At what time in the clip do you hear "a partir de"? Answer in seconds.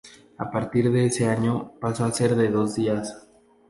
0.39-1.05